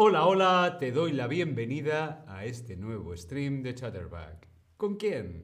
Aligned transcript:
Hola, 0.00 0.26
hola, 0.26 0.76
te 0.78 0.92
doy 0.92 1.10
la 1.10 1.26
bienvenida 1.26 2.24
a 2.28 2.44
este 2.44 2.76
nuevo 2.76 3.16
stream 3.16 3.64
de 3.64 3.74
Chatterback. 3.74 4.46
¿Con 4.76 4.94
quién? 4.94 5.42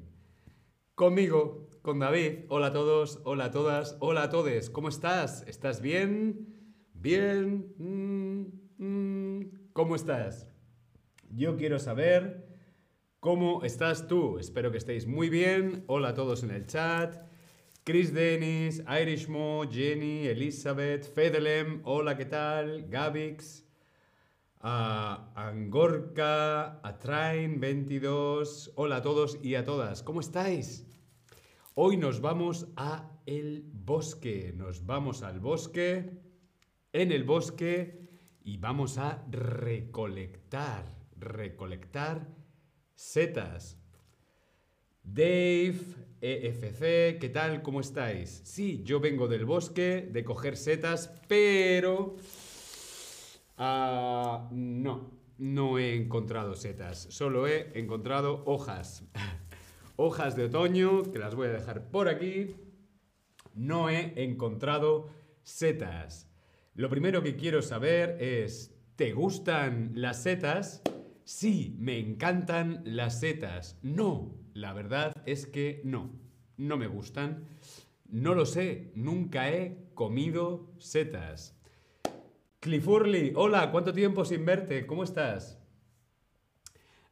Conmigo, 0.95 1.69
con 1.83 1.99
David. 1.99 2.45
Hola 2.51 2.69
a 2.69 2.73
todos, 2.73 3.21
hola 3.25 3.47
a 3.47 3.51
todas, 3.51 3.97
hola 3.99 4.23
a 4.23 4.31
todos. 4.31 4.71
¿Cómo 4.71 4.91
estás? 4.91 5.43
¿Estás 5.49 5.81
bien? 5.81 6.55
¿Bien? 6.93 7.75
Mm, 7.79 8.45
mm. 8.79 9.71
¿Cómo 9.73 9.97
estás? 9.97 10.49
Yo 11.31 11.57
quiero 11.57 11.81
saber 11.81 12.47
cómo 13.19 13.65
estás 13.65 14.07
tú. 14.07 14.39
Espero 14.39 14.71
que 14.71 14.79
estéis 14.79 15.09
muy 15.09 15.31
bien. 15.31 15.83
Hola 15.89 16.11
a 16.11 16.15
todos 16.15 16.45
en 16.45 16.53
el 16.53 16.69
chat. 16.69 17.17
Chris 17.83 18.15
Dennis, 18.15 18.85
Irishmo, 18.89 19.65
Jenny, 19.69 20.29
Elizabeth, 20.29 21.13
Fedelem, 21.13 21.81
hola, 21.83 22.17
¿qué 22.17 22.25
tal? 22.25 22.89
Gabix, 22.89 23.64
a 24.67 25.31
Angorka, 25.35 26.81
a 26.81 26.99
Train22, 26.99 28.73
hola 28.77 28.97
a 28.97 29.03
todos 29.03 29.39
y 29.43 29.57
a 29.57 29.65
todas, 29.65 30.03
¿cómo 30.03 30.21
estáis? 30.21 30.87
Hoy 31.75 31.99
nos 31.99 32.23
vamos 32.23 32.69
a 32.75 33.11
el 33.27 33.69
bosque, 33.71 34.55
nos 34.57 34.87
vamos 34.87 35.23
al 35.23 35.39
bosque, 35.39 36.19
en 36.95 37.13
el 37.13 37.25
bosque 37.25 38.09
y 38.43 38.57
vamos 38.57 38.97
a 38.97 39.23
recolectar, 39.31 40.97
recolectar 41.19 42.27
setas. 42.95 43.77
Dave, 45.03 45.77
EFC, 46.23 47.19
¿qué 47.21 47.31
tal? 47.31 47.61
¿Cómo 47.61 47.81
estáis? 47.81 48.41
Sí, 48.45 48.83
yo 48.83 48.99
vengo 48.99 49.29
del 49.29 49.45
bosque, 49.45 50.09
de 50.11 50.25
coger 50.25 50.57
setas, 50.57 51.13
pero... 51.29 52.17
Ah, 53.57 54.49
no, 54.51 55.11
no 55.39 55.79
he 55.79 55.95
encontrado 55.95 56.55
setas, 56.57 57.07
solo 57.11 57.47
he 57.47 57.79
encontrado 57.79 58.43
hojas. 58.47 59.05
hojas 59.97 60.37
de 60.37 60.45
otoño, 60.45 61.03
que 61.13 61.19
las 61.19 61.35
voy 61.35 61.49
a 61.49 61.53
dejar 61.53 61.91
por 61.91 62.09
aquí. 62.09 62.55
No 63.55 63.89
he 63.89 64.25
encontrado 64.25 65.09
setas. 65.43 66.29
Lo 66.75 66.89
primero 66.89 67.23
que 67.23 67.37
quiero 67.37 67.63
saber 67.63 68.21
es, 68.21 68.75
¿te 68.97 69.13
gustan 69.13 69.93
las 69.95 70.23
setas? 70.23 70.83
Sí, 71.23 71.77
me 71.79 71.99
encantan 71.99 72.83
las 72.85 73.21
setas. 73.21 73.79
No, 73.83 74.35
la 74.55 74.73
verdad 74.73 75.13
es 75.25 75.47
que 75.47 75.81
no, 75.85 76.11
no 76.57 76.77
me 76.77 76.89
gustan. 76.89 77.47
No 78.09 78.35
lo 78.35 78.45
sé, 78.45 78.93
nunca 78.97 79.51
he 79.51 79.91
comido 79.95 80.75
setas. 80.79 81.57
Cliffurly, 82.65 83.35
hola, 83.37 83.71
¿cuánto 83.71 83.93
tiempo 83.93 84.25
sin 84.25 84.47
verte? 84.47 84.87
¿Cómo 84.87 85.05
estás? 85.05 85.61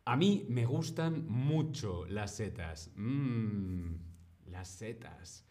A 0.07 0.17
mí 0.17 0.47
me 0.49 0.65
gustan 0.65 1.29
mucho 1.29 2.07
las 2.07 2.35
setas. 2.37 2.91
Mmm, 2.97 3.97
las 4.47 4.69
setas. 4.69 5.47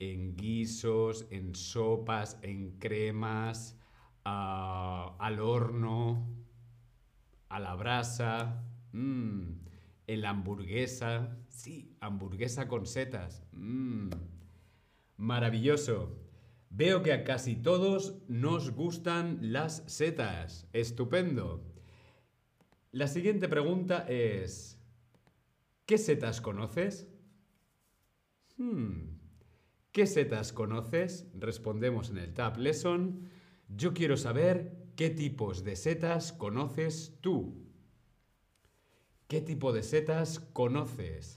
En 0.00 0.34
guisos, 0.34 1.28
en 1.30 1.54
sopas, 1.54 2.40
en 2.42 2.72
cremas, 2.80 3.78
uh, 4.26 5.14
al 5.16 5.38
horno, 5.38 6.26
a 7.50 7.60
la 7.60 7.76
brasa. 7.76 8.64
Mmm 8.90 9.60
en 10.10 10.22
la 10.22 10.30
hamburguesa. 10.30 11.38
Sí, 11.46 11.96
hamburguesa 12.00 12.66
con 12.66 12.84
setas. 12.84 13.44
Mmm. 13.52 14.10
Maravilloso. 15.18 16.18
Veo 16.70 17.02
que 17.02 17.12
a 17.12 17.24
casi 17.24 17.56
todos 17.56 18.14
nos 18.28 18.70
gustan 18.70 19.38
las 19.52 19.82
setas. 19.86 20.68
Estupendo. 20.72 21.64
La 22.92 23.08
siguiente 23.08 23.48
pregunta 23.48 24.06
es, 24.08 24.78
¿qué 25.84 25.98
setas 25.98 26.40
conoces? 26.40 27.08
Hmm. 28.56 29.18
¿Qué 29.90 30.06
setas 30.06 30.52
conoces? 30.52 31.26
Respondemos 31.34 32.10
en 32.10 32.18
el 32.18 32.32
Tab 32.32 32.56
Lesson. 32.56 33.28
Yo 33.68 33.92
quiero 33.92 34.16
saber 34.16 34.92
qué 34.94 35.10
tipos 35.10 35.64
de 35.64 35.74
setas 35.74 36.32
conoces 36.32 37.18
tú. 37.20 37.66
¿Qué 39.26 39.40
tipo 39.40 39.72
de 39.72 39.82
setas 39.82 40.38
conoces? 40.38 41.34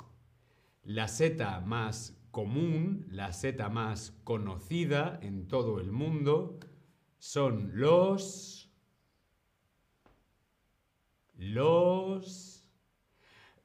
La 0.83 1.07
seta 1.07 1.59
más 1.61 2.22
común, 2.33 3.05
la 3.11 3.31
seta 3.31 3.69
más 3.69 4.19
conocida 4.23 5.19
en 5.21 5.47
todo 5.47 5.79
el 5.79 5.91
mundo, 5.91 6.59
son 7.19 7.71
los... 7.75 8.71
Los... 11.35 12.67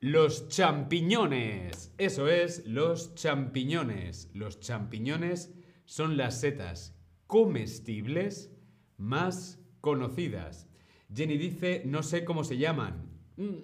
Los 0.00 0.48
champiñones. 0.48 1.94
Eso 1.96 2.28
es, 2.28 2.66
los 2.66 3.14
champiñones. 3.14 4.30
Los 4.34 4.60
champiñones 4.60 5.54
son 5.86 6.18
las 6.18 6.38
setas 6.38 6.94
comestibles 7.26 8.52
más 8.98 9.58
conocidas. 9.80 10.68
Jenny 11.12 11.38
dice, 11.38 11.82
no 11.86 12.02
sé 12.02 12.22
cómo 12.22 12.44
se 12.44 12.58
llaman. 12.58 13.10
Mm, 13.38 13.56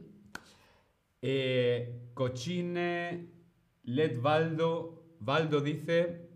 eh, 1.21 2.11
cochine, 2.15 3.35
Led 3.85 4.21
Valdo, 4.21 5.61
dice 5.63 6.29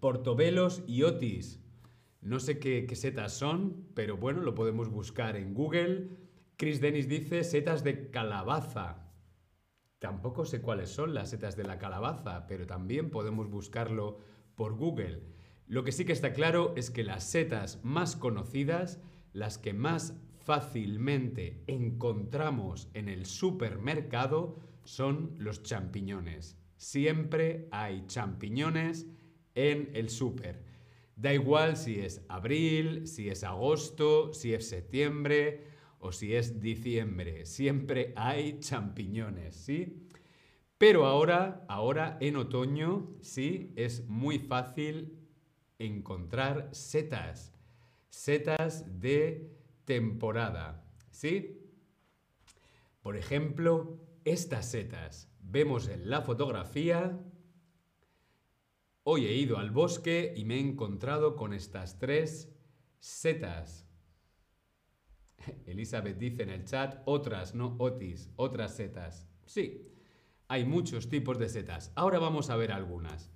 portobelos 0.00 0.82
y 0.86 1.02
otis. 1.02 1.60
No 2.20 2.40
sé 2.40 2.58
qué, 2.58 2.86
qué, 2.86 2.94
setas 2.94 3.32
son, 3.32 3.88
pero 3.94 4.16
bueno, 4.16 4.42
lo 4.42 4.54
podemos 4.54 4.90
buscar 4.90 5.36
en 5.36 5.54
Google. 5.54 6.10
Chris 6.56 6.80
Dennis 6.80 7.08
dice 7.08 7.42
setas 7.42 7.84
de 7.84 8.10
calabaza. 8.10 9.08
Tampoco 9.98 10.44
sé 10.44 10.60
cuáles 10.60 10.90
son 10.90 11.14
las 11.14 11.30
setas 11.30 11.56
de 11.56 11.64
la 11.64 11.78
calabaza, 11.78 12.46
pero 12.46 12.66
también 12.66 13.10
podemos 13.10 13.48
buscarlo 13.48 14.18
por 14.54 14.74
Google. 14.74 15.22
Lo 15.66 15.84
que 15.84 15.92
sí 15.92 16.04
que 16.04 16.12
está 16.12 16.32
claro 16.32 16.74
es 16.76 16.90
que 16.90 17.02
las 17.02 17.24
setas 17.24 17.82
más 17.82 18.14
conocidas, 18.14 19.00
las 19.32 19.58
que 19.58 19.72
más 19.72 20.20
fácilmente 20.38 21.62
encontramos 21.66 22.88
en 22.94 23.08
el 23.08 23.26
supermercado 23.26 24.56
son 24.88 25.34
los 25.36 25.62
champiñones. 25.62 26.56
Siempre 26.78 27.68
hay 27.70 28.06
champiñones 28.06 29.06
en 29.54 29.90
el 29.92 30.08
super. 30.08 30.64
Da 31.14 31.34
igual 31.34 31.76
si 31.76 32.00
es 32.00 32.24
abril, 32.28 33.06
si 33.06 33.28
es 33.28 33.44
agosto, 33.44 34.32
si 34.32 34.54
es 34.54 34.66
septiembre 34.66 35.64
o 35.98 36.10
si 36.10 36.34
es 36.34 36.60
diciembre. 36.60 37.44
Siempre 37.44 38.14
hay 38.16 38.60
champiñones, 38.60 39.54
¿sí? 39.56 40.06
Pero 40.78 41.04
ahora, 41.04 41.66
ahora 41.68 42.16
en 42.20 42.36
otoño, 42.36 43.10
sí, 43.20 43.74
es 43.76 44.08
muy 44.08 44.38
fácil 44.38 45.18
encontrar 45.78 46.70
setas. 46.72 47.52
Setas 48.08 49.00
de 49.00 49.52
temporada. 49.84 50.82
¿Sí? 51.10 51.60
Por 53.02 53.16
ejemplo, 53.16 54.07
estas 54.30 54.70
setas. 54.70 55.30
Vemos 55.40 55.88
en 55.88 56.10
la 56.10 56.22
fotografía. 56.22 57.18
Hoy 59.02 59.26
he 59.26 59.34
ido 59.34 59.58
al 59.58 59.70
bosque 59.70 60.34
y 60.36 60.44
me 60.44 60.56
he 60.56 60.60
encontrado 60.60 61.36
con 61.36 61.54
estas 61.54 61.98
tres 61.98 62.54
setas. 62.98 63.88
Elizabeth 65.66 66.18
dice 66.18 66.42
en 66.42 66.50
el 66.50 66.64
chat, 66.64 67.02
otras, 67.06 67.54
no 67.54 67.76
otis, 67.78 68.30
otras 68.36 68.76
setas. 68.76 69.28
Sí, 69.46 69.94
hay 70.48 70.64
muchos 70.64 71.08
tipos 71.08 71.38
de 71.38 71.48
setas. 71.48 71.92
Ahora 71.94 72.18
vamos 72.18 72.50
a 72.50 72.56
ver 72.56 72.72
algunas. 72.72 73.32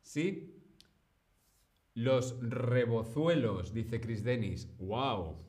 ¿Sí? 0.00 0.54
Los 1.94 2.38
rebozuelos, 2.40 3.74
dice 3.74 4.00
Chris 4.00 4.22
Dennis. 4.22 4.74
¡Wow! 4.78 5.47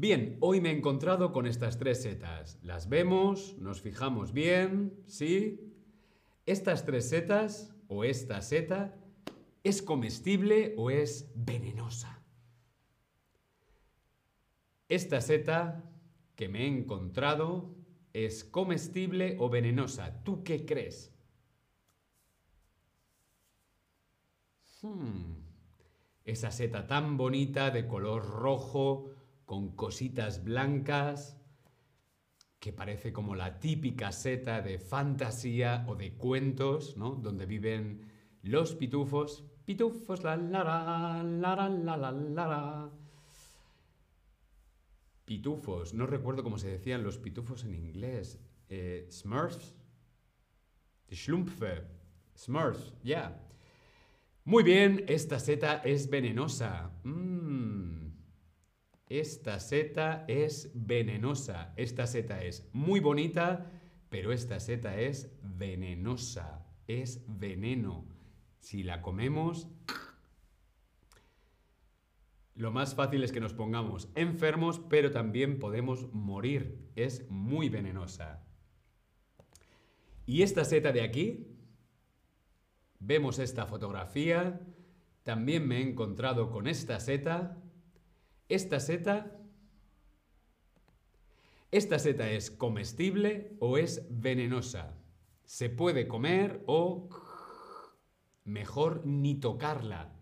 Bien, 0.00 0.38
hoy 0.40 0.62
me 0.62 0.70
he 0.70 0.78
encontrado 0.78 1.30
con 1.30 1.46
estas 1.46 1.76
tres 1.76 2.00
setas. 2.00 2.58
Las 2.62 2.88
vemos, 2.88 3.58
nos 3.58 3.82
fijamos 3.82 4.32
bien, 4.32 4.98
¿sí? 5.06 5.74
Estas 6.46 6.86
tres 6.86 7.10
setas, 7.10 7.76
o 7.86 8.02
esta 8.04 8.40
seta, 8.40 8.96
¿es 9.62 9.82
comestible 9.82 10.74
o 10.78 10.88
es 10.88 11.30
venenosa? 11.34 12.24
Esta 14.88 15.20
seta 15.20 15.84
que 16.34 16.48
me 16.48 16.62
he 16.62 16.66
encontrado 16.66 17.74
es 18.14 18.42
comestible 18.42 19.36
o 19.38 19.50
venenosa. 19.50 20.24
¿Tú 20.24 20.42
qué 20.42 20.64
crees? 20.64 21.12
Hmm. 24.80 25.34
Esa 26.24 26.50
seta 26.50 26.86
tan 26.86 27.18
bonita 27.18 27.70
de 27.70 27.86
color 27.86 28.24
rojo, 28.24 29.09
con 29.50 29.74
cositas 29.74 30.44
blancas 30.44 31.36
que 32.60 32.72
parece 32.72 33.12
como 33.12 33.34
la 33.34 33.58
típica 33.58 34.12
seta 34.12 34.62
de 34.62 34.78
fantasía 34.78 35.84
o 35.88 35.96
de 35.96 36.12
cuentos, 36.12 36.96
¿no? 36.96 37.16
Donde 37.16 37.46
viven 37.46 38.06
los 38.42 38.76
pitufos. 38.76 39.42
Pitufos, 39.64 40.22
la 40.22 40.36
la 40.36 40.62
la 40.62 41.24
la 41.24 41.68
la 41.68 41.96
la 41.96 42.12
la 42.12 42.46
la. 42.46 42.90
Pitufos, 45.24 45.94
no 45.94 46.06
recuerdo 46.06 46.44
cómo 46.44 46.56
se 46.56 46.68
decían 46.68 47.02
los 47.02 47.18
pitufos 47.18 47.64
en 47.64 47.74
inglés. 47.74 48.38
Eh, 48.68 49.08
Smurfs. 49.10 49.74
Schlumpfe. 51.10 51.88
Smurfs, 52.36 52.94
ya. 53.02 53.02
Yeah. 53.02 53.48
Muy 54.44 54.62
bien, 54.62 55.04
esta 55.08 55.40
seta 55.40 55.78
es 55.78 56.08
venenosa. 56.08 56.92
Mmm. 57.02 58.09
Esta 59.10 59.58
seta 59.58 60.24
es 60.28 60.70
venenosa. 60.72 61.74
Esta 61.76 62.06
seta 62.06 62.44
es 62.44 62.70
muy 62.72 63.00
bonita, 63.00 63.68
pero 64.08 64.32
esta 64.32 64.60
seta 64.60 65.00
es 65.00 65.36
venenosa. 65.42 66.64
Es 66.86 67.24
veneno. 67.26 68.06
Si 68.60 68.84
la 68.84 69.02
comemos, 69.02 69.66
lo 72.54 72.70
más 72.70 72.94
fácil 72.94 73.24
es 73.24 73.32
que 73.32 73.40
nos 73.40 73.52
pongamos 73.52 74.08
enfermos, 74.14 74.78
pero 74.78 75.10
también 75.10 75.58
podemos 75.58 76.12
morir. 76.12 76.88
Es 76.94 77.28
muy 77.30 77.68
venenosa. 77.68 78.46
Y 80.24 80.42
esta 80.42 80.64
seta 80.64 80.92
de 80.92 81.02
aquí, 81.02 81.48
vemos 83.00 83.40
esta 83.40 83.66
fotografía, 83.66 84.60
también 85.24 85.66
me 85.66 85.78
he 85.78 85.82
encontrado 85.82 86.50
con 86.50 86.68
esta 86.68 87.00
seta. 87.00 87.60
Esta 88.50 88.80
seta, 88.80 89.30
esta 91.70 92.00
seta 92.00 92.28
es 92.28 92.50
comestible 92.50 93.56
o 93.60 93.78
es 93.78 94.08
venenosa. 94.10 94.92
Se 95.44 95.70
puede 95.70 96.08
comer 96.08 96.64
o 96.66 97.08
mejor 98.42 99.06
ni 99.06 99.36
tocarla. 99.36 100.12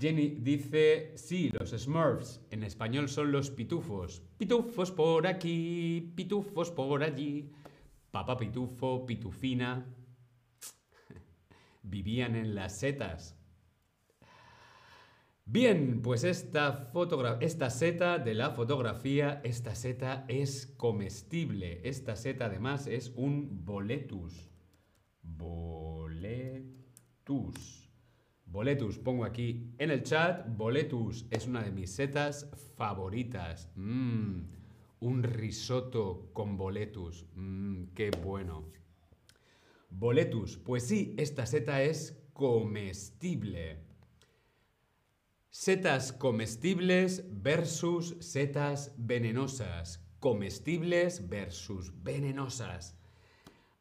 Jenny 0.00 0.28
dice, 0.40 1.12
sí, 1.18 1.50
los 1.50 1.72
Smurfs, 1.72 2.40
en 2.50 2.64
español 2.64 3.10
son 3.10 3.30
los 3.30 3.50
pitufos. 3.50 4.22
Pitufos 4.38 4.90
por 4.90 5.26
aquí, 5.26 6.14
pitufos 6.16 6.70
por 6.70 7.02
allí. 7.02 7.52
Papá 8.10 8.38
pitufo, 8.38 9.04
pitufina. 9.04 9.84
Vivían 11.82 12.36
en 12.36 12.54
las 12.54 12.78
setas. 12.78 13.36
Bien, 15.52 16.00
pues 16.00 16.24
esta, 16.24 16.90
seta 17.68 18.18
de 18.18 18.32
la 18.32 18.52
fotografía, 18.52 19.42
esta 19.44 19.74
seta 19.74 20.24
es 20.26 20.72
comestible. 20.78 21.86
Esta 21.86 22.16
seta 22.16 22.46
además 22.46 22.86
es 22.86 23.12
un 23.16 23.62
boletus. 23.62 24.48
Boletus. 25.20 26.72
Boletus, 28.46 28.98
pongo 28.98 29.26
aquí 29.26 29.74
en 29.76 29.90
el 29.90 30.02
chat. 30.04 30.48
Boletus 30.56 31.26
es 31.30 31.46
una 31.46 31.62
de 31.62 31.70
mis 31.70 31.90
setas 31.90 32.48
favoritas. 32.74 33.70
Mmm, 33.74 34.44
un 35.00 35.22
risotto 35.22 36.30
con 36.32 36.56
boletus. 36.56 37.26
Mmm, 37.34 37.88
qué 37.94 38.10
bueno. 38.24 38.72
Boletus, 39.90 40.56
pues 40.56 40.88
sí, 40.88 41.14
esta 41.18 41.44
seta 41.44 41.82
es 41.82 42.24
comestible. 42.32 43.91
Setas 45.54 46.14
comestibles 46.14 47.26
versus 47.30 48.16
setas 48.20 48.94
venenosas. 48.96 50.02
Comestibles 50.18 51.28
versus 51.28 51.92
venenosas. 52.02 52.98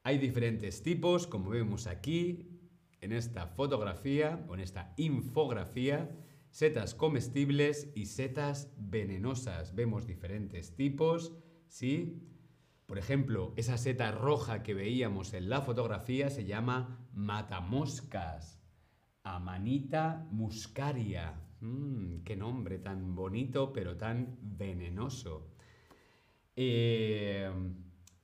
Hay 0.03 0.17
diferentes 0.17 0.83
tipos, 0.83 1.27
como 1.27 1.51
vemos 1.51 1.87
aquí, 1.87 2.59
en 2.99 3.13
esta 3.13 3.47
fotografía 3.47 4.45
o 4.49 4.55
en 4.55 4.59
esta 4.59 4.93
infografía, 4.97 6.13
setas 6.49 6.93
comestibles 6.93 7.87
y 7.95 8.07
setas 8.07 8.73
venenosas. 8.75 9.73
Vemos 9.73 10.05
diferentes 10.05 10.75
tipos, 10.75 11.37
¿sí? 11.69 12.21
Por 12.85 12.97
ejemplo, 12.97 13.53
esa 13.55 13.77
seta 13.77 14.11
roja 14.11 14.61
que 14.61 14.73
veíamos 14.73 15.33
en 15.33 15.47
la 15.47 15.61
fotografía 15.61 16.29
se 16.31 16.43
llama 16.43 17.07
matamoscas. 17.13 18.59
Amanita 19.23 20.27
muscaria. 20.31 21.47
Mm, 21.61 22.23
qué 22.23 22.35
nombre 22.35 22.79
tan 22.79 23.15
bonito, 23.15 23.71
pero 23.71 23.95
tan 23.95 24.37
venenoso. 24.41 25.47
Eh, 26.55 27.49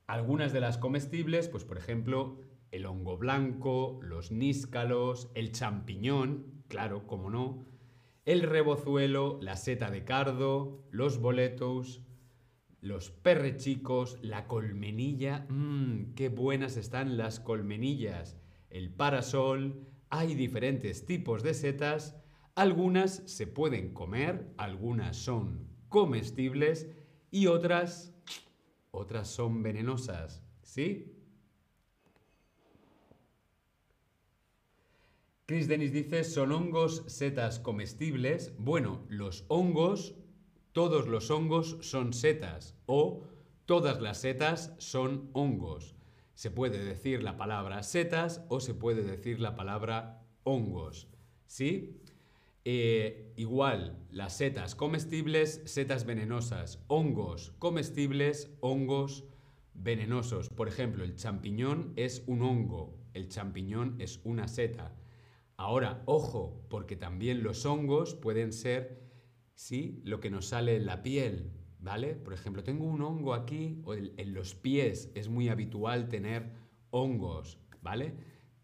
algunas 0.06 0.52
de 0.52 0.60
las 0.60 0.76
comestibles, 0.76 1.48
pues 1.48 1.64
por 1.64 1.78
ejemplo, 1.78 2.40
el 2.72 2.84
hongo 2.84 3.16
blanco, 3.16 4.00
los 4.02 4.32
níscalos, 4.32 5.30
el 5.34 5.52
champiñón, 5.52 6.64
claro, 6.68 7.06
como 7.06 7.30
no, 7.30 7.64
el 8.24 8.42
rebozuelo, 8.42 9.38
la 9.40 9.56
seta 9.56 9.90
de 9.90 10.04
cardo, 10.04 10.84
los 10.90 11.18
boletos, 11.18 12.02
los 12.80 13.10
perrechicos, 13.10 14.18
la 14.20 14.46
colmenilla, 14.46 15.46
mmm, 15.48 16.14
qué 16.14 16.28
buenas 16.28 16.76
están 16.76 17.16
las 17.16 17.40
colmenillas, 17.40 18.36
el 18.68 18.90
parasol, 18.90 19.86
hay 20.10 20.34
diferentes 20.34 21.06
tipos 21.06 21.42
de 21.42 21.54
setas, 21.54 22.17
algunas 22.58 23.22
se 23.26 23.46
pueden 23.46 23.94
comer, 23.94 24.52
algunas 24.56 25.16
son 25.16 25.68
comestibles 25.88 26.88
y 27.30 27.46
otras, 27.46 28.12
otras 28.90 29.28
son 29.28 29.62
venenosas, 29.62 30.42
¿sí? 30.64 31.14
Chris 35.46 35.68
Dennis 35.68 35.92
dice, 35.92 36.24
¿son 36.24 36.50
hongos 36.50 37.04
setas 37.06 37.60
comestibles? 37.60 38.52
Bueno, 38.58 39.06
los 39.08 39.44
hongos, 39.46 40.16
todos 40.72 41.06
los 41.06 41.30
hongos 41.30 41.78
son 41.80 42.12
setas 42.12 42.74
o 42.86 43.22
todas 43.66 44.00
las 44.02 44.18
setas 44.18 44.74
son 44.78 45.30
hongos. 45.32 45.94
Se 46.34 46.50
puede 46.50 46.84
decir 46.84 47.22
la 47.22 47.36
palabra 47.36 47.84
setas 47.84 48.44
o 48.48 48.58
se 48.58 48.74
puede 48.74 49.04
decir 49.04 49.38
la 49.38 49.54
palabra 49.54 50.26
hongos. 50.42 51.06
¿Sí? 51.46 52.02
Eh, 52.64 53.32
igual, 53.36 53.98
las 54.10 54.36
setas 54.36 54.74
comestibles, 54.74 55.62
setas 55.64 56.04
venenosas, 56.04 56.84
hongos 56.88 57.52
comestibles, 57.58 58.50
hongos 58.60 59.24
venenosos. 59.74 60.48
Por 60.50 60.68
ejemplo, 60.68 61.04
el 61.04 61.14
champiñón 61.14 61.92
es 61.96 62.24
un 62.26 62.42
hongo, 62.42 62.98
el 63.14 63.28
champiñón 63.28 63.96
es 64.00 64.20
una 64.24 64.48
seta. 64.48 64.94
Ahora, 65.56 66.02
ojo, 66.06 66.64
porque 66.68 66.96
también 66.96 67.42
los 67.42 67.66
hongos 67.66 68.14
pueden 68.14 68.52
ser, 68.52 69.02
sí, 69.54 70.00
lo 70.04 70.20
que 70.20 70.30
nos 70.30 70.46
sale 70.46 70.76
en 70.76 70.86
la 70.86 71.02
piel, 71.02 71.50
¿vale? 71.80 72.14
Por 72.14 72.32
ejemplo, 72.32 72.62
tengo 72.62 72.84
un 72.84 73.02
hongo 73.02 73.34
aquí, 73.34 73.80
o 73.84 73.94
en, 73.94 74.34
los 74.34 74.54
pies 74.54 75.10
es 75.14 75.28
muy 75.28 75.48
habitual 75.48 76.08
tener 76.08 76.52
hongos, 76.90 77.58
¿vale? 77.82 78.14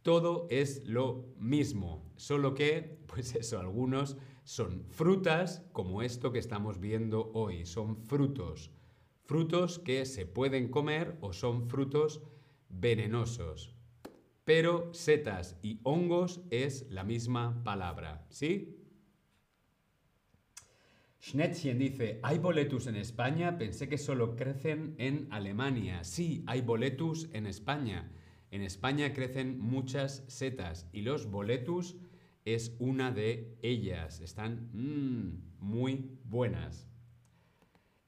Todo 0.05 0.47
es 0.51 0.85
lo 0.87 1.35
mismo, 1.37 2.09
solo 2.15 2.55
que, 2.55 3.01
pues 3.09 3.35
eso, 3.35 3.59
algunos 3.59 4.17
son 4.45 4.85
frutas 4.91 5.67
como 5.73 6.01
esto 6.01 6.31
que 6.31 6.39
estamos 6.39 6.79
viendo 6.79 7.33
hoy, 7.35 7.67
son 7.67 7.97
frutos, 7.97 8.71
frutos 9.25 9.81
que 9.81 10.07
se 10.07 10.27
pueden 10.27 10.69
comer 10.69 11.19
o 11.21 11.33
son 11.33 11.69
frutos 11.69 12.23
venenosos 12.69 13.75
pero 14.45 14.93
setas 14.93 15.59
y 15.63 15.81
hongos 15.83 16.43
es 16.51 16.87
la 16.91 17.03
misma 17.03 17.63
palabra, 17.65 18.27
¿sí? 18.29 18.79
Schnetzchen 21.23 21.79
dice, 21.79 22.21
¿hay 22.23 22.39
boletus 22.39 22.87
en 22.87 22.97
España? 22.97 23.57
Pensé 23.57 23.89
que 23.89 23.97
solo 23.97 24.37
crecen 24.37 24.95
en 24.99 25.27
Alemania. 25.31 26.05
Sí, 26.05 26.45
hay 26.47 26.61
boletus 26.61 27.31
en 27.33 27.47
España. 27.47 28.13
En 28.55 28.63
España 28.63 29.13
crecen 29.13 29.59
muchas 29.59 30.23
setas 30.29 30.89
y 30.93 31.03
los 31.03 31.29
boletus 31.29 31.97
es 32.45 32.77
una 32.79 33.11
de 33.11 33.59
ellas. 33.63 34.21
Están 34.21 34.71
mm, 34.73 35.59
muy 35.59 36.21
buenas. 36.23 36.89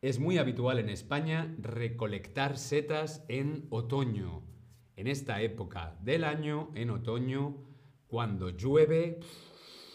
Es 0.02 0.20
muy 0.20 0.38
habitual 0.38 0.78
en 0.78 0.88
España 0.88 1.52
recolectar 1.58 2.58
setas 2.58 3.24
en 3.26 3.66
otoño 3.70 4.44
en 4.94 5.08
esta 5.08 5.42
época 5.42 5.98
del 6.00 6.22
año, 6.22 6.70
en 6.76 6.90
otoño, 6.90 7.56
cuando 8.06 8.50
llueve, 8.50 9.18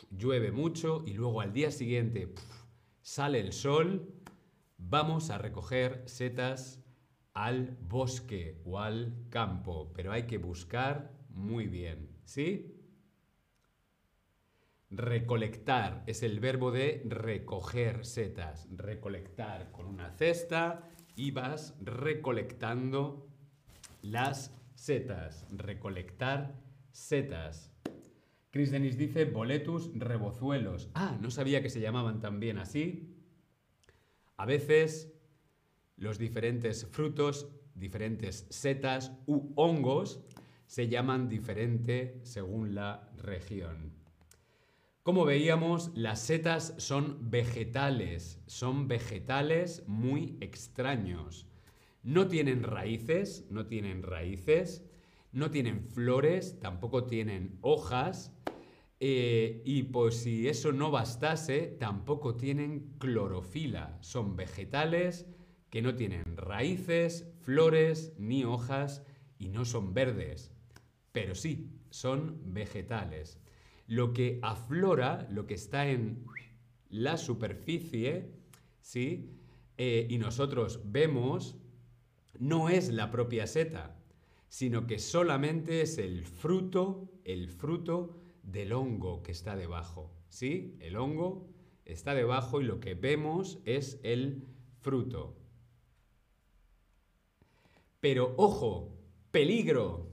llueve 0.09 0.51
mucho 0.51 1.01
y 1.05 1.13
luego 1.13 1.39
al 1.39 1.53
día 1.53 1.71
siguiente 1.71 2.33
sale 3.01 3.39
el 3.39 3.53
sol, 3.53 4.13
vamos 4.77 5.29
a 5.29 5.37
recoger 5.37 6.03
setas 6.07 6.80
al 7.33 7.77
bosque 7.87 8.61
o 8.65 8.79
al 8.79 9.25
campo, 9.29 9.91
pero 9.95 10.11
hay 10.11 10.23
que 10.23 10.37
buscar 10.37 11.11
muy 11.29 11.67
bien, 11.67 12.09
¿sí? 12.25 12.77
Recolectar 14.89 16.03
es 16.05 16.21
el 16.23 16.41
verbo 16.41 16.71
de 16.71 17.01
recoger 17.05 18.05
setas, 18.05 18.67
recolectar 18.75 19.71
con 19.71 19.85
una 19.85 20.11
cesta 20.11 20.89
y 21.15 21.31
vas 21.31 21.77
recolectando 21.81 23.29
las 24.01 24.53
setas, 24.75 25.45
recolectar 25.51 26.59
setas. 26.91 27.71
Chris 28.49 28.71
Dennis 28.71 28.97
dice 28.97 29.23
boletus 29.23 29.91
rebozuelos. 29.95 30.89
Ah, 30.93 31.17
no 31.21 31.31
sabía 31.31 31.61
que 31.61 31.69
se 31.69 31.79
llamaban 31.79 32.19
también 32.19 32.57
así. 32.57 33.15
A 34.35 34.45
veces 34.45 35.13
los 36.01 36.17
diferentes 36.17 36.87
frutos, 36.87 37.47
diferentes 37.75 38.47
setas 38.49 39.11
u 39.27 39.53
hongos 39.55 40.19
se 40.65 40.87
llaman 40.87 41.29
diferente 41.29 42.19
según 42.23 42.73
la 42.73 43.07
región. 43.17 43.93
Como 45.03 45.25
veíamos, 45.25 45.91
las 45.93 46.19
setas 46.19 46.73
son 46.77 47.29
vegetales, 47.29 48.41
son 48.47 48.87
vegetales 48.87 49.83
muy 49.85 50.37
extraños. 50.41 51.47
No 52.01 52.27
tienen 52.27 52.63
raíces, 52.63 53.45
no 53.51 53.67
tienen 53.67 54.01
raíces, 54.01 54.83
no 55.31 55.51
tienen 55.51 55.83
flores, 55.87 56.59
tampoco 56.59 57.05
tienen 57.05 57.59
hojas, 57.61 58.35
eh, 58.99 59.61
y 59.65 59.83
por 59.83 60.13
si 60.13 60.47
eso 60.47 60.71
no 60.71 60.89
bastase, 60.89 61.67
tampoco 61.79 62.35
tienen 62.35 62.95
clorofila. 62.97 63.99
Son 64.01 64.35
vegetales 64.35 65.27
que 65.71 65.81
no 65.81 65.95
tienen 65.95 66.37
raíces, 66.37 67.33
flores 67.39 68.13
ni 68.19 68.43
hojas 68.43 69.03
y 69.39 69.49
no 69.49 69.65
son 69.65 69.93
verdes. 69.93 70.51
Pero 71.11 71.33
sí, 71.33 71.71
son 71.89 72.53
vegetales. 72.53 73.39
Lo 73.87 74.13
que 74.13 74.39
aflora, 74.43 75.27
lo 75.31 75.47
que 75.47 75.55
está 75.55 75.89
en 75.89 76.25
la 76.89 77.17
superficie, 77.17 78.29
¿sí? 78.81 79.31
Eh, 79.77 80.07
y 80.09 80.17
nosotros 80.17 80.81
vemos, 80.85 81.57
no 82.37 82.69
es 82.69 82.89
la 82.89 83.09
propia 83.09 83.47
seta, 83.47 83.97
sino 84.49 84.85
que 84.85 84.99
solamente 84.99 85.81
es 85.81 85.97
el 85.97 86.25
fruto, 86.25 87.09
el 87.23 87.49
fruto 87.49 88.19
del 88.43 88.73
hongo 88.73 89.23
que 89.23 89.31
está 89.31 89.55
debajo. 89.55 90.11
¿Sí? 90.27 90.75
El 90.79 90.97
hongo 90.97 91.47
está 91.85 92.13
debajo 92.13 92.61
y 92.61 92.65
lo 92.65 92.79
que 92.79 92.93
vemos 92.93 93.59
es 93.65 93.99
el 94.03 94.47
fruto. 94.79 95.40
Pero 98.01 98.33
ojo, 98.37 98.97
peligro. 99.29 100.09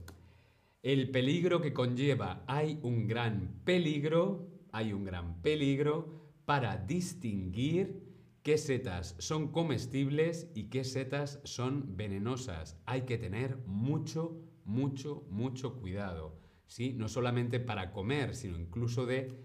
El 0.81 1.09
peligro 1.09 1.59
que 1.59 1.73
conlleva, 1.73 2.43
hay 2.47 2.79
un 2.83 3.07
gran 3.07 3.61
peligro, 3.65 4.47
hay 4.71 4.93
un 4.93 5.03
gran 5.03 5.41
peligro 5.41 6.29
para 6.45 6.77
distinguir 6.77 8.01
qué 8.43 8.57
setas 8.57 9.15
son 9.17 9.51
comestibles 9.51 10.49
y 10.55 10.65
qué 10.65 10.83
setas 10.83 11.41
son 11.43 11.97
venenosas. 11.97 12.79
Hay 12.85 13.01
que 13.01 13.17
tener 13.17 13.57
mucho, 13.65 14.39
mucho, 14.65 15.25
mucho 15.29 15.75
cuidado. 15.75 16.39
¿sí? 16.67 16.93
No 16.93 17.09
solamente 17.09 17.59
para 17.59 17.91
comer, 17.91 18.35
sino 18.35 18.57
incluso 18.57 19.07
de 19.07 19.35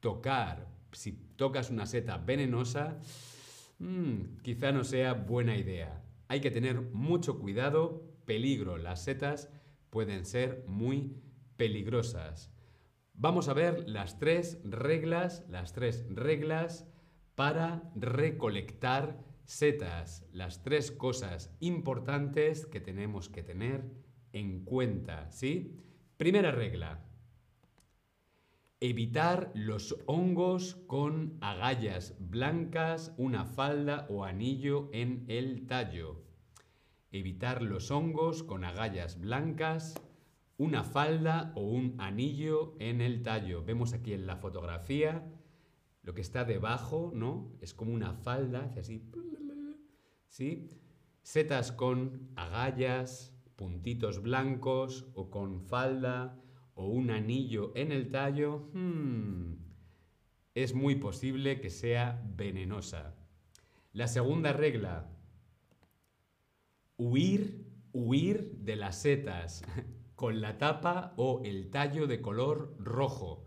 tocar. 0.00 0.68
Si 0.92 1.12
tocas 1.36 1.70
una 1.70 1.86
seta 1.86 2.18
venenosa, 2.18 2.98
mm, 3.78 4.42
quizá 4.42 4.70
no 4.70 4.84
sea 4.84 5.14
buena 5.14 5.56
idea. 5.56 6.03
Hay 6.28 6.40
que 6.40 6.50
tener 6.50 6.80
mucho 6.80 7.38
cuidado, 7.38 8.02
peligro. 8.24 8.78
Las 8.78 9.04
setas 9.04 9.50
pueden 9.90 10.24
ser 10.24 10.64
muy 10.66 11.22
peligrosas. 11.56 12.52
Vamos 13.12 13.48
a 13.48 13.54
ver 13.54 13.88
las 13.88 14.18
tres 14.18 14.60
reglas, 14.64 15.44
las 15.48 15.72
tres 15.72 16.04
reglas 16.08 16.88
para 17.34 17.90
recolectar 17.94 19.24
setas, 19.44 20.26
las 20.32 20.62
tres 20.62 20.90
cosas 20.90 21.54
importantes 21.60 22.66
que 22.66 22.80
tenemos 22.80 23.28
que 23.28 23.42
tener 23.42 23.84
en 24.32 24.64
cuenta, 24.64 25.30
¿sí? 25.30 25.76
Primera 26.16 26.50
regla. 26.50 27.04
Evitar 28.86 29.50
los 29.54 29.96
hongos 30.04 30.74
con 30.86 31.38
agallas 31.40 32.14
blancas, 32.18 33.14
una 33.16 33.46
falda 33.46 34.06
o 34.10 34.24
anillo 34.24 34.90
en 34.92 35.24
el 35.28 35.66
tallo. 35.66 36.20
Evitar 37.10 37.62
los 37.62 37.90
hongos 37.90 38.42
con 38.42 38.62
agallas 38.62 39.18
blancas, 39.18 39.94
una 40.58 40.84
falda 40.84 41.54
o 41.56 41.62
un 41.62 41.94
anillo 41.98 42.76
en 42.78 43.00
el 43.00 43.22
tallo. 43.22 43.64
Vemos 43.64 43.94
aquí 43.94 44.12
en 44.12 44.26
la 44.26 44.36
fotografía 44.36 45.32
lo 46.02 46.12
que 46.12 46.20
está 46.20 46.44
debajo, 46.44 47.10
¿no? 47.14 47.56
Es 47.62 47.72
como 47.72 47.94
una 47.94 48.12
falda, 48.12 48.64
hace 48.64 48.80
así. 48.80 49.10
¿Sí? 50.28 50.68
Setas 51.22 51.72
con 51.72 52.28
agallas, 52.36 53.34
puntitos 53.56 54.20
blancos 54.20 55.06
o 55.14 55.30
con 55.30 55.62
falda 55.62 56.38
o 56.74 56.86
un 56.86 57.10
anillo 57.10 57.72
en 57.74 57.92
el 57.92 58.10
tallo, 58.10 58.68
hmm, 58.72 59.54
es 60.54 60.74
muy 60.74 60.96
posible 60.96 61.60
que 61.60 61.70
sea 61.70 62.22
venenosa. 62.36 63.14
La 63.92 64.08
segunda 64.08 64.52
regla, 64.52 65.08
huir, 66.96 67.66
huir 67.92 68.56
de 68.58 68.76
las 68.76 69.00
setas 69.00 69.62
con 70.16 70.40
la 70.40 70.58
tapa 70.58 71.14
o 71.16 71.42
el 71.44 71.70
tallo 71.70 72.06
de 72.06 72.20
color 72.20 72.74
rojo. 72.78 73.44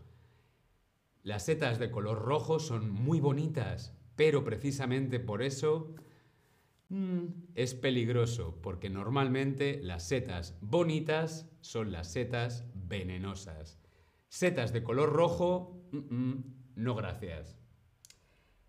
Las 1.23 1.45
setas 1.45 1.79
de 1.79 1.91
color 1.91 2.21
rojo 2.21 2.59
son 2.59 2.89
muy 2.89 3.19
bonitas, 3.19 3.93
pero 4.15 4.43
precisamente 4.43 5.19
por 5.19 5.41
eso 5.41 5.93
es 7.55 7.73
peligroso 7.73 8.59
porque 8.61 8.89
normalmente 8.89 9.81
las 9.81 10.07
setas 10.07 10.57
bonitas 10.61 11.49
son 11.61 11.91
las 11.91 12.11
setas 12.11 12.65
venenosas. 12.73 13.79
Setas 14.29 14.71
de 14.71 14.83
color 14.83 15.11
rojo, 15.11 15.81
no 15.91 16.95
gracias. 16.95 17.57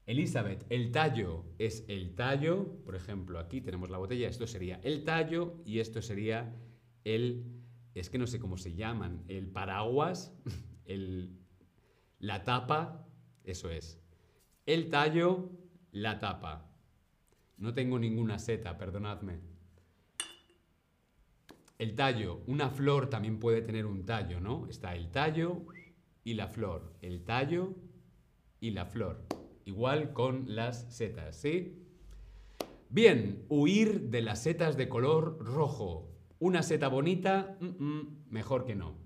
Elizabeth, 0.07 0.65
el 0.71 0.91
tallo 0.91 1.45
es 1.59 1.85
el 1.87 2.15
tallo. 2.15 2.83
Por 2.85 2.97
ejemplo, 2.97 3.39
aquí 3.39 3.61
tenemos 3.61 3.91
la 3.91 3.99
botella, 3.99 4.29
esto 4.29 4.47
sería 4.47 4.81
el 4.83 5.05
tallo 5.05 5.63
y 5.65 5.81
esto 5.81 6.01
sería 6.01 6.57
el, 7.05 7.45
es 7.95 8.09
que 8.09 8.19
no 8.19 8.27
sé 8.27 8.39
cómo 8.39 8.57
se 8.57 8.75
llaman, 8.75 9.23
el 9.29 9.49
paraguas, 9.49 10.35
el, 10.87 11.39
la 12.19 12.43
tapa, 12.43 13.07
eso 13.45 13.71
es. 13.71 14.01
El 14.67 14.89
tallo, 14.89 15.51
la 15.93 16.19
tapa. 16.19 16.68
No 17.59 17.75
tengo 17.75 17.99
ninguna 17.99 18.39
seta, 18.39 18.79
perdonadme. 18.79 19.41
El 21.79 21.95
tallo. 21.95 22.43
Una 22.47 22.71
flor 22.71 23.11
también 23.11 23.39
puede 23.39 23.63
tener 23.63 23.85
un 23.87 24.07
tallo, 24.07 24.41
¿no? 24.41 24.67
Está 24.69 24.95
el 24.95 25.11
tallo 25.11 25.67
y 26.23 26.35
la 26.35 26.49
flor. 26.49 26.95
El 27.03 27.25
tallo 27.25 27.75
y 28.61 28.71
la 28.71 28.87
flor. 28.87 29.27
Igual 29.65 30.13
con 30.13 30.55
las 30.55 30.95
setas, 30.95 31.37
¿sí? 31.37 31.85
Bien, 32.91 33.45
huir 33.49 34.09
de 34.09 34.23
las 34.23 34.43
setas 34.43 34.77
de 34.77 34.89
color 34.89 35.39
rojo. 35.45 36.09
Una 36.39 36.63
seta 36.63 36.89
bonita, 36.89 37.59
mejor 38.31 38.65
que 38.65 38.77
no. 38.77 38.97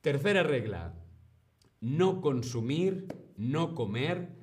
Tercera 0.00 0.44
regla. 0.44 0.94
No 1.80 2.20
consumir, 2.20 3.08
no 3.36 3.74
comer 3.74 4.35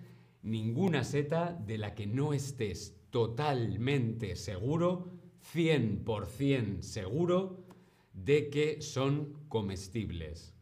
ninguna 0.43 1.03
seta 1.03 1.53
de 1.53 1.77
la 1.77 1.95
que 1.95 2.05
no 2.05 2.33
estés 2.33 2.95
totalmente 3.09 4.35
seguro, 4.35 5.11
100% 5.53 6.81
seguro, 6.81 7.65
de 8.13 8.49
que 8.49 8.81
son 8.81 9.33
comestibles. 9.47 10.53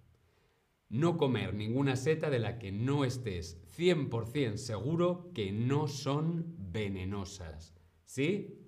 No 0.89 1.17
comer 1.17 1.53
ninguna 1.53 1.95
seta 1.95 2.29
de 2.29 2.39
la 2.39 2.59
que 2.59 2.71
no 2.71 3.05
estés 3.05 3.57
100% 3.77 4.57
seguro 4.57 5.31
que 5.33 5.51
no 5.51 5.87
son 5.87 6.55
venenosas. 6.57 7.73
¿Sí? 8.05 8.59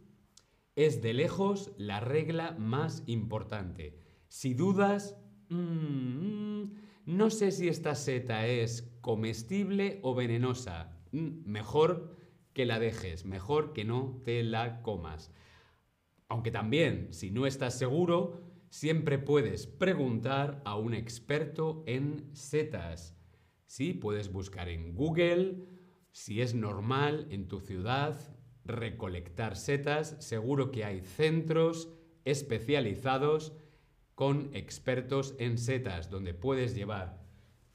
Es 0.76 1.02
de 1.02 1.14
lejos 1.14 1.74
la 1.78 2.00
regla 2.00 2.56
más 2.58 3.04
importante. 3.08 4.00
Si 4.30 4.54
dudas, 4.54 5.18
mm, 5.50 6.64
no 7.06 7.30
sé 7.30 7.52
si 7.52 7.68
esta 7.68 7.94
seta 7.96 8.48
es 8.48 8.90
comestible 9.02 10.00
o 10.02 10.16
venenosa. 10.16 11.03
Mm, 11.14 11.46
mejor 11.46 12.18
que 12.54 12.66
la 12.66 12.80
dejes, 12.80 13.26
mejor 13.26 13.72
que 13.74 13.86
no 13.86 14.22
te 14.26 14.44
la 14.44 14.82
comas. 14.82 15.32
Aunque 16.28 16.52
también, 16.52 17.14
si 17.14 17.32
no 17.32 17.46
estás 17.46 17.78
seguro, 17.78 18.42
siempre 18.70 19.20
puedes 19.20 19.68
preguntar 19.68 20.62
a 20.66 20.76
un 20.76 20.94
experto 20.94 21.84
en 21.86 22.36
setas. 22.36 23.16
Sí, 23.68 23.94
puedes 23.94 24.32
buscar 24.32 24.70
en 24.70 24.96
Google 24.96 25.64
si 26.12 26.42
es 26.42 26.56
normal 26.56 27.28
en 27.30 27.48
tu 27.48 27.60
ciudad 27.60 28.16
recolectar 28.66 29.56
setas. 29.56 30.18
Seguro 30.20 30.72
que 30.72 30.84
hay 30.84 31.02
centros 31.02 31.90
especializados 32.26 33.54
con 34.16 34.50
expertos 34.56 35.36
en 35.38 35.60
setas 35.60 36.10
donde 36.10 36.34
puedes 36.34 36.76
llevar 36.76 37.23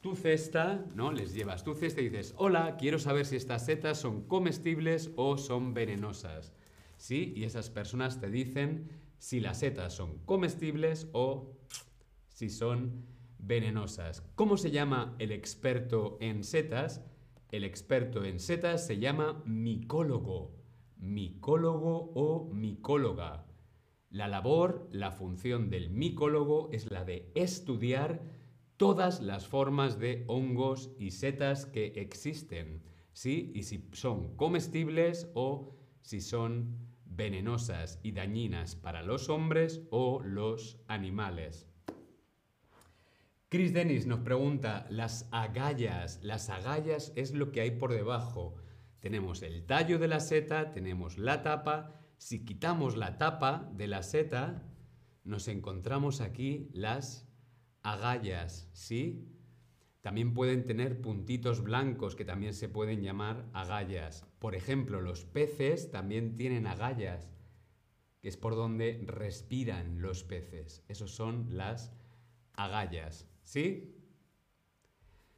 tu 0.01 0.15
cesta, 0.15 0.85
¿no? 0.95 1.13
Les 1.13 1.35
llevas 1.35 1.65
tu 1.65 1.75
cesta 1.75 2.01
y 2.01 2.09
dices, 2.09 2.35
hola, 2.37 2.77
quiero 2.77 2.99
saber 2.99 3.27
si 3.27 3.37
estas 3.37 3.67
setas 3.67 3.99
son 3.99 4.23
comestibles 4.23 5.11
o 5.17 5.37
son 5.37 5.75
venenosas. 5.75 6.53
¿Sí? 6.97 7.33
Y 7.37 7.45
esas 7.45 7.71
personas 7.71 8.21
te 8.21 8.31
dicen 8.31 8.89
si 9.19 9.41
las 9.41 9.61
setas 9.61 9.95
son 9.95 10.19
comestibles 10.25 11.09
o 11.13 11.53
si 12.29 12.51
son 12.51 13.05
venenosas. 13.39 14.23
¿Cómo 14.35 14.57
se 14.57 14.71
llama 14.71 15.15
el 15.19 15.33
experto 15.33 16.19
en 16.21 16.45
setas? 16.45 17.05
El 17.51 17.65
experto 17.65 18.25
en 18.25 18.41
setas 18.41 18.87
se 18.87 18.99
llama 18.99 19.43
micólogo, 19.47 20.55
micólogo 20.97 22.13
o 22.15 22.51
micóloga. 22.53 23.47
La 24.11 24.29
labor, 24.29 24.89
la 24.91 25.13
función 25.13 25.71
del 25.71 25.91
micólogo 25.91 26.69
es 26.73 26.91
la 26.91 27.05
de 27.05 27.31
estudiar 27.35 28.23
todas 28.79 29.21
las 29.21 29.47
formas 29.47 29.99
de 29.99 30.25
hongos 30.29 30.91
y 30.99 31.11
setas 31.11 31.67
que 31.67 31.87
existen, 31.97 32.83
¿sí? 33.13 33.53
Y 33.55 33.65
si 33.65 33.89
son 33.93 34.35
comestibles 34.37 35.31
o 35.35 35.75
si 36.01 36.21
son 36.21 36.89
venenosas 37.05 37.99
y 38.03 38.13
dañinas 38.13 38.77
para 38.77 39.03
los 39.03 39.29
hombres 39.29 39.83
o 39.91 40.23
los 40.23 40.79
animales. 40.87 41.67
Chris 43.51 43.73
Dennis 43.73 44.07
nos 44.07 44.21
pregunta, 44.21 44.87
las 44.91 45.29
agallas, 45.33 46.21
las 46.23 46.49
agallas 46.49 47.13
es 47.17 47.35
lo 47.35 47.51
que 47.51 47.63
hay 47.63 47.73
por 47.73 47.93
debajo. 47.93 48.57
Tenemos 49.01 49.43
el 49.43 49.65
tallo 49.67 49.99
de 49.99 50.07
la 50.07 50.21
seta, 50.21 50.71
tenemos 50.71 51.19
la 51.19 51.43
tapa. 51.43 51.95
Si 52.19 52.45
quitamos 52.45 52.97
la 52.97 53.19
tapa 53.19 53.71
de 53.75 53.89
la 53.89 54.03
seta, 54.03 54.63
nos 55.25 55.49
encontramos 55.49 56.21
aquí 56.21 56.69
las 56.73 57.28
agallas, 57.83 58.69
¿sí? 58.73 59.29
También 60.01 60.33
pueden 60.33 60.65
tener 60.65 61.01
puntitos 61.01 61.63
blancos 61.63 62.15
que 62.15 62.25
también 62.25 62.55
se 62.55 62.69
pueden 62.69 63.03
llamar 63.03 63.49
agallas. 63.53 64.25
Por 64.39 64.55
ejemplo, 64.55 65.01
los 65.01 65.25
peces 65.25 65.91
también 65.91 66.37
tienen 66.37 66.67
agallas, 66.67 67.29
que 68.21 68.29
es 68.29 68.37
por 68.37 68.55
donde 68.55 69.03
respiran 69.07 70.01
los 70.01 70.25
peces. 70.25 70.85
Esos 70.89 71.11
son 71.11 71.57
las 71.57 71.93
agallas. 72.55 73.29
¿Sí? 73.43 73.97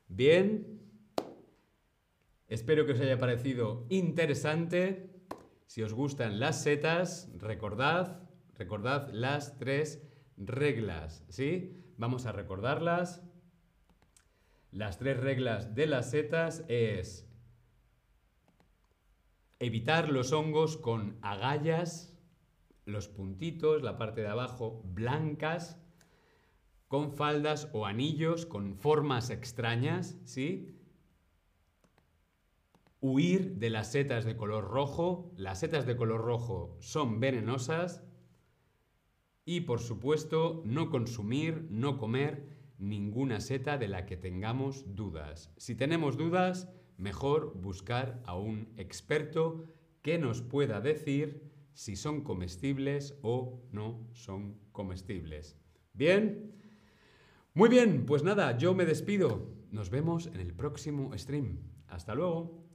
Bien. 0.08 0.80
Espero 2.46 2.84
que 2.84 2.92
os 2.92 3.00
haya 3.00 3.18
parecido 3.18 3.86
interesante. 3.88 5.10
Si 5.66 5.82
os 5.82 5.94
gustan 5.94 6.40
las 6.40 6.62
setas, 6.62 7.30
recordad, 7.38 8.28
recordad 8.54 9.08
las 9.12 9.56
tres 9.56 10.02
reglas, 10.36 11.24
¿sí? 11.28 11.79
Vamos 12.00 12.24
a 12.24 12.32
recordarlas. 12.32 13.22
Las 14.72 14.96
tres 14.96 15.20
reglas 15.20 15.74
de 15.74 15.86
las 15.86 16.12
setas 16.12 16.64
es 16.68 17.28
evitar 19.58 20.08
los 20.08 20.32
hongos 20.32 20.78
con 20.78 21.18
agallas, 21.20 22.18
los 22.86 23.08
puntitos, 23.08 23.82
la 23.82 23.98
parte 23.98 24.22
de 24.22 24.28
abajo 24.28 24.80
blancas, 24.82 25.78
con 26.88 27.12
faldas 27.12 27.68
o 27.74 27.84
anillos 27.84 28.46
con 28.46 28.76
formas 28.76 29.28
extrañas, 29.28 30.16
¿sí? 30.24 30.74
Huir 33.02 33.56
de 33.56 33.68
las 33.68 33.92
setas 33.92 34.24
de 34.24 34.38
color 34.38 34.70
rojo. 34.70 35.34
Las 35.36 35.60
setas 35.60 35.84
de 35.84 35.96
color 35.96 36.22
rojo 36.22 36.78
son 36.80 37.20
venenosas. 37.20 38.09
Y 39.50 39.62
por 39.62 39.80
supuesto, 39.80 40.62
no 40.64 40.90
consumir, 40.90 41.66
no 41.70 41.98
comer 41.98 42.46
ninguna 42.78 43.40
seta 43.40 43.78
de 43.78 43.88
la 43.88 44.06
que 44.06 44.16
tengamos 44.16 44.94
dudas. 44.94 45.52
Si 45.56 45.74
tenemos 45.74 46.16
dudas, 46.16 46.68
mejor 46.98 47.60
buscar 47.60 48.22
a 48.26 48.36
un 48.36 48.68
experto 48.76 49.64
que 50.02 50.18
nos 50.18 50.40
pueda 50.40 50.80
decir 50.80 51.50
si 51.72 51.96
son 51.96 52.20
comestibles 52.20 53.18
o 53.22 53.60
no 53.72 54.06
son 54.12 54.56
comestibles. 54.70 55.56
Bien, 55.94 56.54
muy 57.52 57.68
bien, 57.68 58.06
pues 58.06 58.22
nada, 58.22 58.56
yo 58.56 58.72
me 58.72 58.86
despido. 58.86 59.48
Nos 59.72 59.90
vemos 59.90 60.28
en 60.28 60.38
el 60.38 60.54
próximo 60.54 61.10
stream. 61.18 61.58
Hasta 61.88 62.14
luego. 62.14 62.69